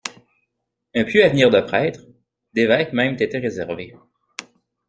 Un 0.95 1.03
pieux 1.03 1.23
avenir 1.23 1.51
de 1.51 1.61
prêtre, 1.61 2.01
d'évêque 2.53 2.91
même 2.91 3.15
t'était 3.17 3.37
réservé. 3.37 3.93